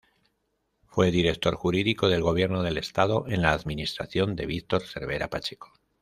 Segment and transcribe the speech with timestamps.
[0.87, 5.71] Fue director jurídico del gobierno del estado en la administración de Víctor Cervera Pacheco.